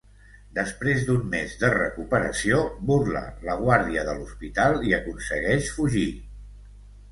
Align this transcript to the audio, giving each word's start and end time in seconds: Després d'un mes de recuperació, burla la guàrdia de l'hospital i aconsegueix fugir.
Després 0.59 1.03
d'un 1.09 1.27
mes 1.33 1.53
de 1.63 1.69
recuperació, 1.73 2.63
burla 2.89 3.23
la 3.51 3.59
guàrdia 3.61 4.07
de 4.09 4.17
l'hospital 4.23 4.83
i 4.91 4.99
aconsegueix 5.03 5.71
fugir. 5.79 6.11